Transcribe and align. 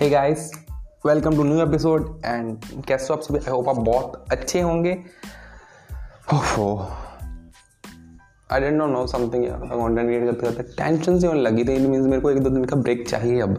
Hey 0.00 0.10
guys 0.10 0.52
welcome 1.06 1.36
to 1.36 1.44
new 1.44 1.62
episode 1.62 2.22
and 2.24 2.64
कैसे 2.88 3.12
आप 3.12 3.20
सभी? 3.20 3.38
आई 3.38 3.50
होप 3.50 3.68
आप 3.68 3.76
बहुत 3.76 4.24
अच्छे 4.32 4.60
होंगे। 4.60 5.04
ओफो। 6.34 6.88
I 8.50 8.60
don't 8.60 8.74
know 8.74 8.86
know 8.86 9.06
something 9.06 9.44
content 9.46 10.08
create 10.08 10.24
करते 10.24 10.46
करते 10.46 10.62
टेंशन 10.62 11.18
से 11.18 11.26
होने 11.26 11.40
लगी 11.40 11.64
थी 11.64 11.86
मीन्स 11.86 12.06
मेरे 12.06 12.22
को 12.22 12.30
एक 12.30 12.40
दो 12.40 12.50
दिन 12.50 12.64
का 12.64 12.76
ब्रेक 12.76 13.08
चाहिए 13.08 13.40
अब। 13.40 13.54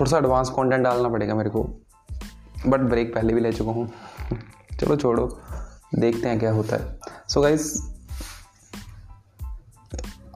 थोड़ा 0.00 0.10
सा 0.10 0.18
एडवांस 0.18 0.50
कंटेंट 0.50 0.84
डालना 0.84 1.08
पड़ेगा 1.08 1.34
मेरे 1.34 1.50
को। 1.50 1.62
बट 2.66 2.80
ब्रेक 2.80 3.14
पहले 3.14 3.34
भी 3.34 3.40
ले 3.40 3.52
चुका 3.52 3.70
हूँ। 3.70 3.92
चलो 4.80 4.96
छोड़ो, 4.96 5.40
देखते 5.94 6.28
हैं 6.28 6.38
क्या 6.38 6.52
होता 6.52 6.76
है। 6.76 7.00
सो 7.28 7.40
so 7.40 7.46
गाइस 7.46 7.94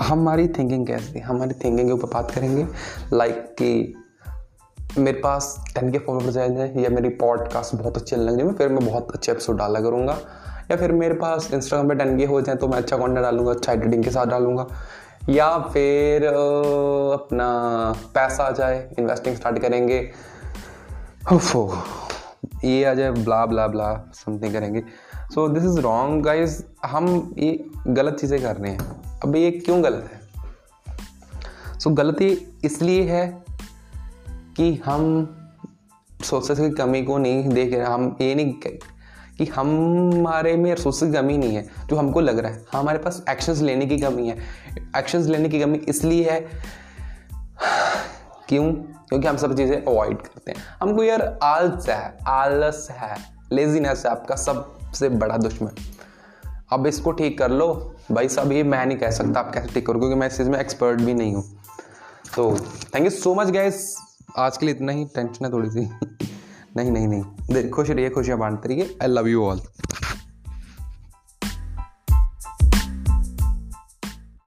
हमारी 0.00 0.48
थिंकिंग 0.48 0.86
कैसी 0.86 1.18
हमारी 1.18 1.54
थिंकिंग 1.54 1.88
के 1.88 1.92
ऊपर 1.92 2.08
बात 2.14 2.30
करेंगे 2.30 2.66
लाइक 3.12 3.34
like 3.34 3.46
कि 3.46 3.98
मेरे 4.98 5.20
पास 5.20 5.64
टेन 5.74 5.92
के 5.92 5.98
फॉलोवर्स 5.98 6.34
जाए 6.34 6.72
या 6.76 6.90
मेरी 6.90 7.08
पॉडकास्ट 7.08 7.74
बहुत 7.74 7.96
अच्छी 7.96 8.16
लग 8.16 8.38
जाए 8.38 8.52
फिर 8.52 8.68
मैं 8.68 8.86
बहुत 8.86 9.12
अच्छे 9.14 9.32
एपिसोड 9.32 9.58
डाला 9.58 9.80
करूँगा। 9.80 10.18
या 10.70 10.76
फिर 10.76 10.92
मेरे 10.92 11.14
पास 11.14 11.52
इंस्टाग्राम 11.54 11.88
पे 11.88 11.94
टेन 11.94 12.18
के 12.18 12.24
हो 12.24 12.40
जाए 12.40 12.56
तो 12.56 12.68
मैं 12.68 12.78
अच्छा 12.78 12.96
कंटेंट 12.96 13.18
डालूँगा 13.18 13.52
अच्छा 13.52 13.72
एडिटिंग 13.72 14.04
के 14.04 14.10
साथ 14.10 14.26
डालूँगा। 14.26 14.66
या 15.28 15.58
फिर 15.58 16.26
अपना 16.26 17.48
पैसा 18.14 18.44
आ 18.44 18.50
जाए 18.50 18.94
इन्वेस्टिंग 18.98 19.36
स्टार्ट 19.36 19.58
करेंगे। 19.58 20.10
हो 21.32 21.78
ये 22.64 22.84
आ 22.84 22.94
जाए 22.94 23.10
ब्ला 23.10 23.46
ब्ला 23.46 23.66
ब्ला 23.66 24.10
समथिंग 24.14 24.52
करेंगे। 24.52 24.82
So 25.34 25.48
this 25.48 25.64
is 25.64 25.80
wrong 25.80 26.24
guys 26.24 26.62
हम 26.86 27.34
ये 27.38 27.64
गलत 27.88 28.14
चीज़ें 28.14 28.42
कर 28.42 28.56
रहे 28.56 28.72
हैं। 28.72 29.02
अब 29.24 29.36
ये 29.36 29.50
क्यों 29.50 29.84
गलत 29.84 30.08
है? 30.12 30.20
सो 31.80 31.90
so, 31.90 31.96
गलती 31.96 32.58
इसलिए 32.64 33.02
है 33.02 33.44
कि 34.56 34.74
हम 34.84 35.38
सोर्सेस 36.24 36.58
की 36.58 36.70
कमी 36.70 37.02
को 37.02 37.18
नहीं 37.18 37.48
देख 37.48 37.72
रहे, 37.74 37.84
हम 37.84 38.16
ये 38.20 38.34
नहीं 38.34 38.52
कि 39.38 39.44
हमारे 39.46 40.56
में 40.56 40.74
रिसोर्स 40.74 41.02
की 41.02 41.12
कमी 41.12 41.36
नहीं 41.38 41.54
है, 41.56 41.66
जो 41.86 41.96
हमको 41.96 42.20
लग 42.20 42.38
रहा 42.38 42.52
है। 42.52 42.64
हमारे 42.72 42.98
पास 42.98 43.22
एक्शंस 43.30 43.60
लेने 43.60 43.86
की 43.86 43.98
कमी 43.98 44.28
है। 44.28 44.36
एक्शंस 44.96 45.26
लेने 45.26 45.48
की 45.48 45.60
कमी 45.60 45.78
इसलिए 45.78 46.30
है, 46.30 46.40
क्यों? 48.48 48.72
क्योंकि 48.72 49.28
हम 49.28 49.36
सब 49.36 49.56
चीज़ें 49.56 49.76
अवॉइड 49.76 50.16
करते 50.16 50.52
हैं। 50.52 50.58
हमको 50.82 51.02
यार 51.02 51.38
आलस 51.42 51.88
है 51.88 52.18
आलस 52.28 52.86
है 52.90 53.16
लेजीनेस 53.52 54.02
है 54.06 54.12
आपका 54.12 54.36
सबसे 54.36 55.08
बड़ा 55.08 55.36
दुश्मन। 55.36 55.70
अब 56.72 56.86
इसको 56.86 57.12
ठीक 57.12 57.38
कर 57.38 57.50
लो। 57.50 57.96
भाई 58.12 58.28
साहब, 58.28 58.52
ये 58.52 58.62
मैं 58.62 58.84
नहीं 58.86 58.98
कह 58.98 59.10
सकता 59.10 59.40
आप 59.40 59.52
कैसे 59.54 59.68
ठीक 59.68 59.86
करो 59.86 59.98
क्योंकि 59.98 60.16
मैं 60.16 60.26
इस 60.26 60.36
चीज़ 60.36 60.50
में 60.50 60.58
एक्सपर्ट 60.60 61.00
भी 61.00 61.14
नहीं 61.14 61.34
हूँ। 61.34 61.44
तो 62.36 62.54
thank 62.94 63.04
you 63.04 63.10
so 63.10 63.34
much 63.34 63.50
guys 63.50 63.96
आज 64.38 64.56
के 64.56 64.66
लिए 64.66 64.74
इतना 64.74 64.92
ही 64.92 65.04
टेंशन 65.04 65.44
है 65.44 65.52
थोड़ी 65.52 65.70
सी। 65.70 65.80
नहीं 66.76 66.90
नहीं 66.90 67.08
नहीं। 67.08 67.70
खुश 67.70 67.90
रहिए 67.90 68.10
खुशियाँ 68.10 68.38
बांटते 68.38 68.68
रहिए। 68.68 68.98
I 69.02 69.08
love 69.08 69.28
you 69.28 69.44
all 69.44 69.60